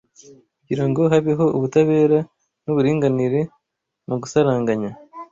[0.57, 2.19] kugirango habeho ubutabera
[2.63, 3.39] nuburinganire
[4.07, 4.91] mugusaranganya